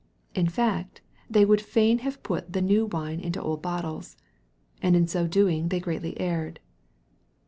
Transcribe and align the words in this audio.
In 0.33 0.47
fact 0.49 1.01
they 1.29 1.45
would 1.45 1.61
fain 1.61 1.99
have 1.99 2.23
put 2.23 2.53
the" 2.53 2.61
new 2.69 2.87
wine 2.87 3.19
into 3.19 3.39
old 3.39 3.61
bottles." 3.61 4.17
And 4.81 4.95
in 4.95 5.05
so 5.07 5.27
doing 5.27 5.67
they 5.67 5.79
greatly 5.79 6.19
erred. 6.19 6.59